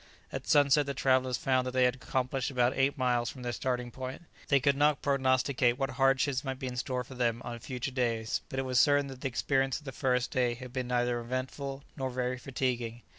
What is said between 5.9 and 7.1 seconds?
hardships might be in store